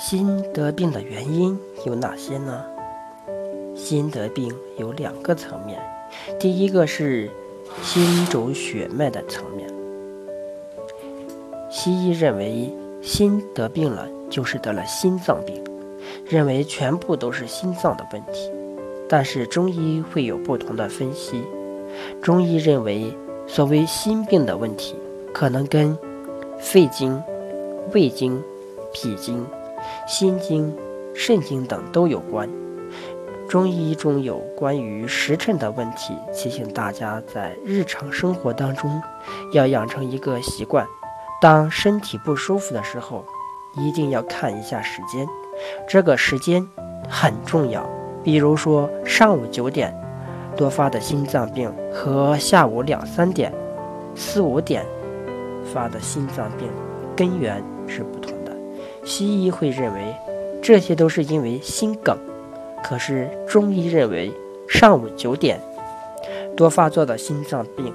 [0.00, 2.64] 心得病的原因有哪些呢？
[3.76, 5.78] 心得病有两个层面，
[6.38, 7.28] 第一个是
[7.82, 9.68] 心轴血脉的层面。
[11.70, 15.62] 西医认为心得病了就是得了心脏病，
[16.24, 18.50] 认为全部都是心脏的问题。
[19.06, 21.42] 但是中医会有不同的分析，
[22.22, 23.14] 中医认为
[23.46, 24.94] 所谓心病的问题，
[25.34, 25.94] 可能跟
[26.58, 27.22] 肺经、
[27.92, 28.42] 胃经、
[28.94, 29.44] 脾经。
[30.06, 30.74] 心经、
[31.14, 32.48] 肾经等都有关。
[33.48, 39.02] 中医中有关于时辰的问题，提醒大家在日常生活当中
[39.52, 40.86] 要养成一个习惯：
[41.42, 43.24] 当身体不舒服的时候，
[43.74, 45.26] 一定要看一下时间，
[45.88, 46.64] 这个时间
[47.08, 47.84] 很重要。
[48.22, 49.92] 比如说上午九点
[50.56, 53.52] 多发的心脏病和下午两三点、
[54.14, 54.86] 四五点
[55.72, 56.68] 发的心脏病
[57.16, 58.39] 根源是不同。
[59.04, 60.14] 西医会认为
[60.62, 62.16] 这些都是因为心梗，
[62.82, 64.32] 可是中医认为
[64.68, 65.60] 上午九点
[66.56, 67.92] 多发作的心脏病，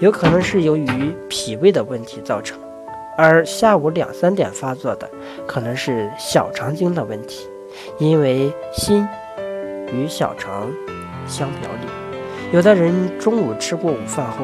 [0.00, 2.58] 有可能是由于脾胃的问题造成，
[3.16, 5.08] 而下午两三点发作的
[5.46, 7.46] 可能是小肠经的问题，
[7.98, 9.06] 因为心
[9.92, 10.70] 与小肠
[11.26, 11.88] 相表里。
[12.52, 14.38] 有的人中午吃过午饭后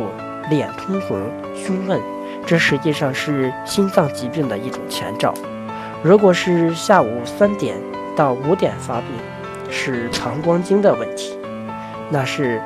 [0.48, 1.20] 脸通红、
[1.56, 2.00] 胸闷，
[2.46, 5.34] 这实际上是心脏疾病的一种前兆。
[6.06, 7.76] 如果是下午三点
[8.14, 9.08] 到五点发病，
[9.68, 11.36] 是膀胱经的问题，
[12.10, 12.62] 那是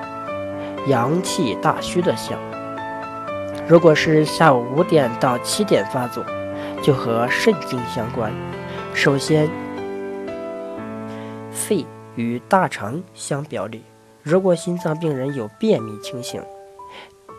[0.89, 2.37] 阳气大虚的象；
[3.67, 6.23] 如果是下午五点到七点发作，
[6.83, 8.31] 就和肾经相关。
[8.93, 9.49] 首先，
[11.51, 13.83] 肺与大肠相表里，
[14.23, 16.43] 如果心脏病人有便秘情形，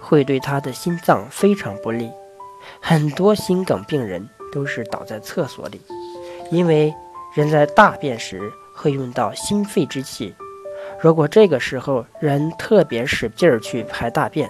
[0.02, 2.10] 会对他的心脏非常不利。
[2.80, 4.28] 很多心梗病人。
[4.52, 5.80] 都是倒在厕所里，
[6.52, 6.94] 因为
[7.36, 10.34] 人在大便时会用到心肺之气。
[11.00, 14.50] 如果这个时候人特别使劲儿去排大便，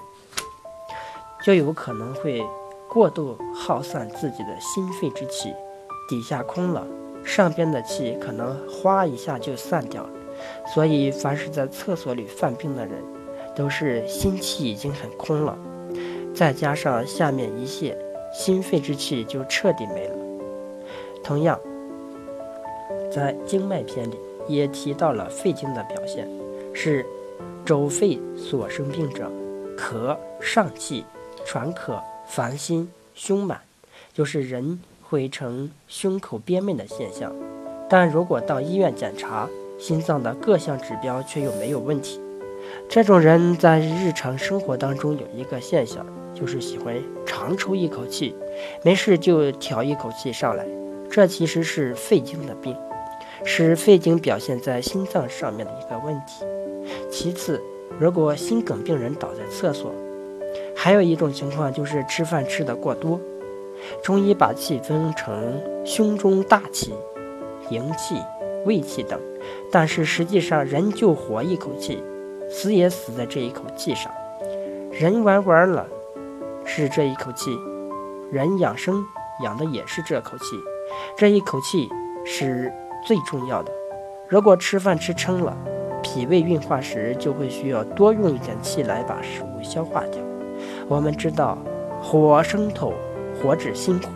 [1.44, 2.44] 就有可能会
[2.90, 5.54] 过度耗散自己的心肺之气，
[6.10, 6.86] 底下空了，
[7.24, 10.10] 上边的气可能哗一下就散掉了。
[10.74, 12.96] 所以，凡是在厕所里犯病的人，
[13.56, 15.58] 都是心气已经很空了，
[16.34, 17.96] 再加上下面一泻。
[18.34, 20.16] 心肺之气就彻底没了。
[21.24, 21.60] 同样，
[23.14, 26.28] 在经脉篇里也提到了肺经的表现，
[26.74, 27.06] 是
[27.66, 29.30] 肘肺所生病者，
[29.78, 31.04] 咳、上气、
[31.46, 33.62] 喘咳、烦心、胸满，
[34.14, 37.34] 就是人会呈胸口憋闷的现象。
[37.90, 42.20] 但如果到医院检查，心脏的各项指标却又没有问题。
[42.88, 46.06] 这种人在日常生活当中有一个现象。
[46.34, 48.36] 就是喜欢长抽一口气，
[48.84, 50.66] 没事就挑一口气上来，
[51.10, 52.76] 这其实是肺经的病，
[53.44, 56.46] 是肺经表现在心脏上面的一个问题。
[57.10, 57.62] 其次，
[58.00, 59.92] 如果心梗病人倒在厕所，
[60.76, 63.20] 还有一种情况就是吃饭吃得过多。
[64.04, 66.94] 中医把气分成胸中大气、
[67.70, 68.16] 营气、
[68.66, 69.20] 胃气等，
[69.72, 72.02] 但是实际上人就活一口气，
[72.50, 74.12] 死也死在这一口气上，
[74.92, 75.88] 人玩完了。
[76.74, 77.60] 是这一口气，
[78.32, 79.04] 人养生
[79.44, 80.46] 养的也是这口气，
[81.18, 81.90] 这一口气
[82.26, 82.72] 是
[83.06, 83.70] 最重要的。
[84.30, 85.54] 如果吃饭吃撑了，
[86.02, 90.24] 脾胃运化时就会需要多用一点气来把食物消化掉。
[90.88, 91.58] 我们知道，
[92.02, 92.94] 火生土，
[93.44, 94.08] 火指心火，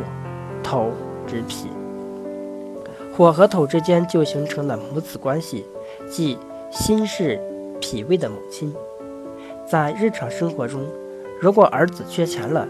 [0.63, 0.93] 土
[1.27, 1.67] 指脾，
[3.13, 5.65] 火和土之间就形成了母子关系，
[6.09, 6.37] 即
[6.71, 7.37] 心是
[7.81, 8.73] 脾胃的母亲。
[9.69, 10.81] 在日常生活中。
[11.41, 12.67] 如果儿子缺钱了，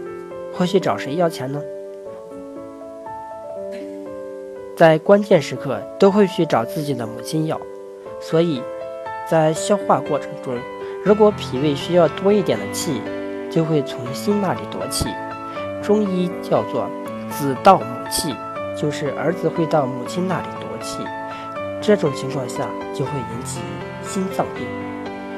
[0.52, 1.62] 会去找谁要钱呢？
[4.76, 7.60] 在关键时刻都会去找自己的母亲要。
[8.20, 8.62] 所以，
[9.30, 10.54] 在消化过程中，
[11.04, 13.00] 如果脾胃需要多一点的气，
[13.50, 15.06] 就会从心那里夺气。
[15.82, 16.90] 中医叫做
[17.30, 18.34] “子盗母气”，
[18.76, 20.98] 就是儿子会到母亲那里夺气。
[21.80, 23.60] 这种情况下就会引起
[24.02, 24.66] 心脏病。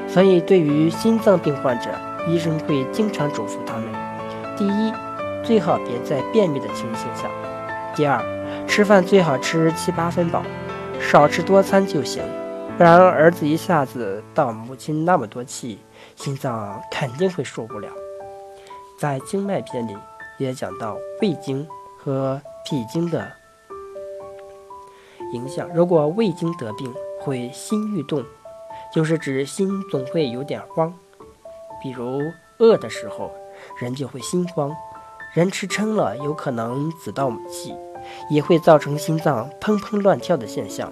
[0.07, 1.91] 所以，对于心脏病患者，
[2.27, 3.87] 医生会经常嘱咐他们：
[4.57, 4.93] 第一，
[5.43, 7.27] 最好别在便秘的情形下；
[7.95, 8.21] 第二，
[8.67, 10.43] 吃饭最好吃七八分饱，
[10.99, 12.23] 少吃多餐就行。
[12.77, 15.79] 不然儿子一下子到母亲那么多气，
[16.15, 17.89] 心脏肯定会受不了。
[18.97, 19.95] 在经脉篇里
[20.37, 21.67] 也讲到胃经
[21.97, 23.29] 和脾经的
[25.33, 25.69] 影响。
[25.73, 28.23] 如果胃经得病，会心欲动，
[28.93, 30.93] 就是指心总会有点慌。
[31.81, 32.21] 比如
[32.57, 33.31] 饿的时候，
[33.79, 34.71] 人就会心慌；
[35.33, 37.73] 人吃撑了，有可能子盗母气；
[38.29, 40.91] 也会造成心脏砰砰乱跳的现象。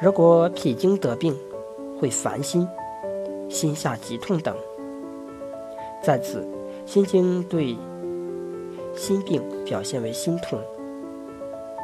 [0.00, 1.36] 如果脾经得病，
[2.00, 2.66] 会烦心、
[3.48, 4.54] 心下急痛等。
[6.02, 6.46] 再次，
[6.84, 7.76] 心经对
[8.96, 10.58] 心病表现为心痛，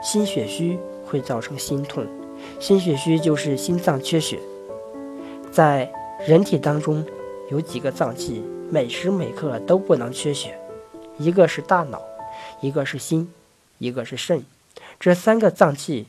[0.02, 2.04] 心血虚会造成心痛。
[2.60, 4.38] 心血虚就是心脏缺血。
[5.50, 5.90] 在
[6.26, 7.04] 人体当中，
[7.50, 10.58] 有几个脏器每时每刻都不能缺血，
[11.18, 12.02] 一个是大脑，
[12.60, 13.32] 一个是心，
[13.78, 14.44] 一个是肾。
[15.00, 16.06] 这三个脏器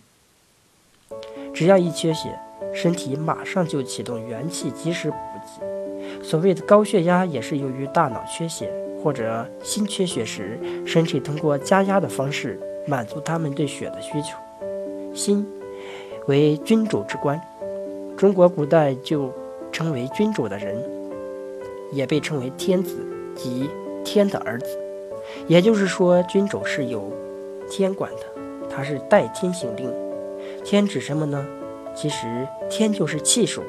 [1.53, 2.37] 只要一缺血，
[2.73, 6.23] 身体马上就启动元气，及时补给。
[6.23, 8.71] 所谓的高血压，也是由于大脑缺血
[9.01, 14.37] 或者心缺血时，身体通过加压的方式满足他们对血的需求。
[15.15, 15.47] 心
[16.27, 17.39] 为君主之官，
[18.17, 19.33] 中国古代就
[19.71, 20.77] 称为君主的人，
[21.91, 23.05] 也被称为天子，
[23.35, 23.69] 即
[24.03, 24.77] 天的儿子。
[25.47, 27.11] 也就是说，君主是由
[27.69, 29.91] 天管的，他是代天行令。
[30.63, 31.45] 天指什么呢？
[31.95, 33.61] 其实天就是气数。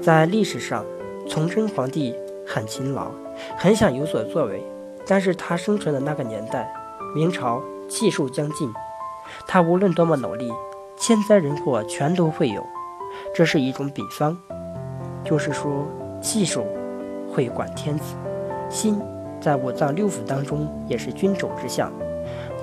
[0.00, 0.84] 在历史上，
[1.28, 2.14] 崇祯皇帝
[2.46, 3.10] 很勤劳，
[3.56, 4.62] 很想有所作为，
[5.06, 6.72] 但是他生存的那个年代，
[7.14, 8.72] 明朝气数将尽，
[9.46, 10.50] 他无论多么努力，
[10.98, 12.64] 天灾人祸全都会有。
[13.34, 14.36] 这是一种比方，
[15.24, 15.86] 就是说
[16.22, 16.64] 气数
[17.38, 18.16] 会管天子，
[18.68, 19.00] 心
[19.40, 21.88] 在五脏六腑当中也是君主之相，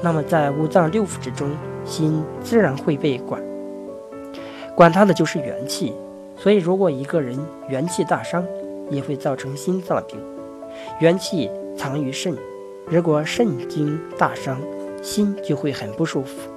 [0.04, 1.50] 那么在五脏六腑之中，
[1.86, 3.42] 心自然会被管。
[4.75, 5.95] 管他的就是元气，
[6.36, 7.39] 所以如果一个人
[7.69, 8.45] 元气大伤，
[8.89, 10.19] 也会造成心脏病。
[11.00, 12.36] 元气藏于肾，
[12.86, 14.60] 如果肾经大伤，
[15.01, 16.51] 心就会很不舒服。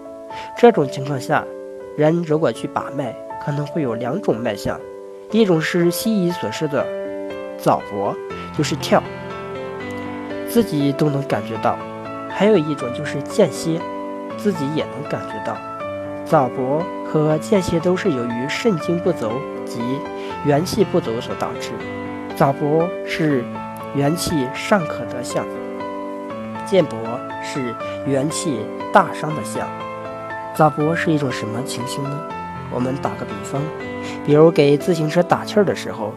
[0.58, 1.46] 这种情况下，
[1.96, 3.14] 人如果去把脉，
[3.46, 4.80] 可能会有两种脉象，
[5.30, 6.84] 一种是西医所说的
[7.58, 8.16] 早搏，
[8.56, 9.02] 就是跳，
[10.48, 11.76] 自己都能感觉到；
[12.30, 13.80] 还有一种就是间歇，
[14.36, 15.56] 自己也能感觉到。
[16.24, 16.82] 早搏。
[17.10, 19.30] 和间歇都是由于肾经不足
[19.64, 19.80] 及
[20.44, 21.70] 元气不足所导致。
[22.36, 23.42] 早搏是
[23.94, 25.42] 元气尚可得相，
[26.66, 26.98] 间搏
[27.42, 27.74] 是
[28.06, 28.60] 元气
[28.92, 29.66] 大伤的相。
[30.54, 32.20] 早搏是一种什么情形呢？
[32.70, 33.62] 我们打个比方，
[34.26, 36.12] 比如给自行车打气儿的时候，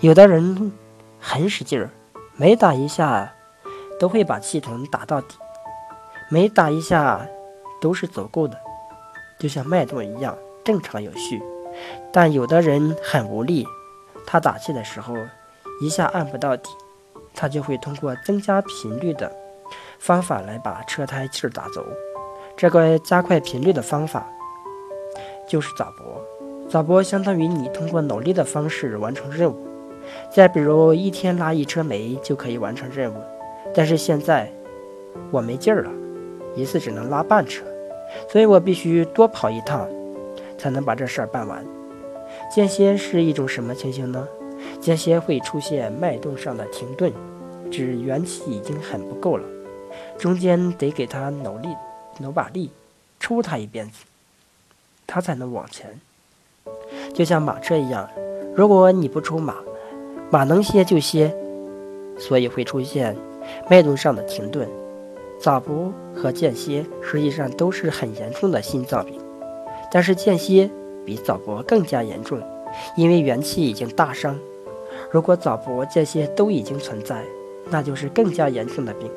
[0.00, 0.72] 有的人
[1.24, 1.88] 很使劲儿，
[2.36, 3.32] 每打一下
[4.00, 5.36] 都会把气筒打到底，
[6.28, 7.24] 每打一下
[7.80, 8.58] 都是足够的。
[9.38, 11.40] 就像脉动一样正常有序，
[12.12, 13.64] 但有的人很无力，
[14.26, 15.14] 他打气的时候
[15.80, 16.68] 一下按不到底，
[17.34, 19.32] 他就会通过增加频率的
[20.00, 21.86] 方法来把车胎气儿打走。
[22.56, 24.26] 这个加快频率的方法
[25.48, 26.68] 就是早搏。
[26.68, 29.71] 早搏相当于你通过努力的方式完成任务。
[30.30, 33.16] 再比如一天拉一车煤就可以完成任务，
[33.74, 34.50] 但是现在
[35.30, 35.90] 我没劲儿了，
[36.56, 37.64] 一次只能拉半车。
[38.28, 39.88] 所以我必须多跑一趟，
[40.58, 41.64] 才能把这事儿办完。
[42.54, 44.28] 间歇是一种什么情形呢？
[44.80, 47.10] 间歇会出现脉动上的停顿，
[47.70, 49.44] 指元气已经很不够了，
[50.18, 51.68] 中间得给他努力，
[52.18, 52.70] 努把力，
[53.18, 54.04] 抽他一鞭子，
[55.06, 55.98] 他才能往前。
[57.14, 58.08] 就像马车一样，
[58.54, 59.56] 如果你不抽马，
[60.32, 61.30] 马能歇就歇，
[62.16, 63.14] 所以会出现
[63.68, 64.66] 脉动上的停顿。
[65.38, 69.20] 早搏和间歇实际上都是很严重的心脏病，
[69.92, 70.70] 但是间歇
[71.04, 72.40] 比早搏更加严重，
[72.96, 74.38] 因为元气已经大伤。
[75.10, 77.22] 如果早搏、间歇都已经存在，
[77.68, 79.10] 那就是更加严重的病。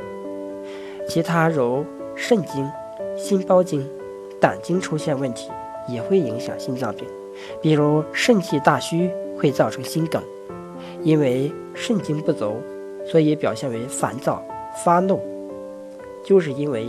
[1.08, 2.70] 其他如肾经、
[3.16, 3.90] 心包经、
[4.42, 5.50] 胆经出现问题，
[5.88, 7.08] 也会影响心脏病。
[7.62, 10.22] 比如肾气大虚会造成心梗，
[11.06, 12.60] 因为肾经不足，
[13.06, 14.44] 所以表现为烦躁、
[14.84, 15.22] 发怒。
[16.26, 16.88] 就是因为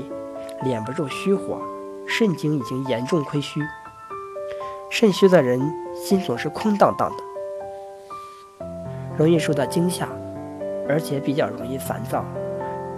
[0.65, 1.61] 敛不住虚火，
[2.07, 3.61] 肾经已经严重亏虚。
[4.91, 5.61] 肾虚的人
[5.95, 8.67] 心总是空荡荡的，
[9.19, 10.09] 容易受到惊吓，
[10.89, 12.25] 而且比较容易烦躁。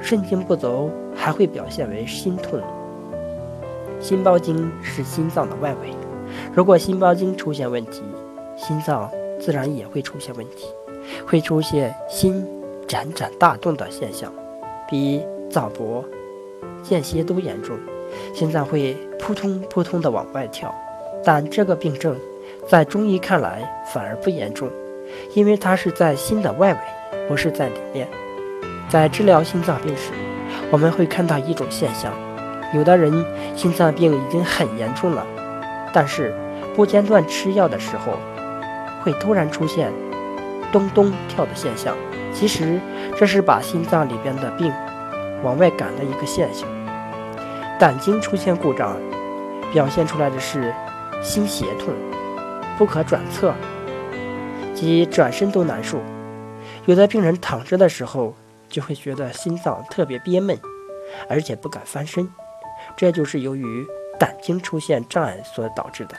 [0.01, 2.61] 肾经不足还会表现为心痛。
[3.99, 5.91] 心包经是心脏的外围，
[6.55, 8.05] 如果心包经出现问题，
[8.57, 9.11] 心脏
[9.41, 10.69] 自然也会出现问题，
[11.29, 12.43] 会出现心
[12.89, 14.33] 辗转大动的现象，
[14.89, 16.03] 比早搏。
[16.83, 17.77] 间歇都严重，
[18.35, 20.75] 心脏会扑通扑通的往外跳，
[21.23, 22.17] 但这个病症
[22.67, 24.71] 在中医看来反而不严重，
[25.35, 26.81] 因为它是在心的外围，
[27.29, 28.09] 不是在里面。
[28.89, 30.13] 在治疗心脏病时，
[30.71, 32.11] 我们会看到一种现象：
[32.75, 33.13] 有的人
[33.55, 35.27] 心脏病已经很严重了，
[35.93, 36.35] 但是
[36.75, 38.15] 不间断吃药的时候，
[39.03, 39.93] 会突然出现
[40.73, 41.97] 咚咚跳的现象。
[42.33, 42.81] 其实
[43.17, 44.73] 这是把心脏里边的病。
[45.45, 46.69] 往外赶的一个现象，
[47.79, 48.97] 胆经出现故障，
[49.73, 50.75] 表现出来的是
[51.23, 51.95] 心胁痛，
[52.77, 53.55] 不可转侧，
[54.75, 56.01] 即转身都难受。
[56.87, 58.35] 有的病人躺着的时候，
[58.69, 60.59] 就会觉得心脏特别憋闷，
[61.29, 62.29] 而且不敢翻身，
[62.97, 63.87] 这就是由于
[64.19, 66.17] 胆经出现障碍所导致的。